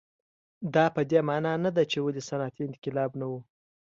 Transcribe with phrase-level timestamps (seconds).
[0.73, 3.33] دا په دې معنا نه ده چې ولې صنعتي انقلاب نه و.